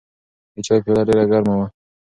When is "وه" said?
1.59-1.67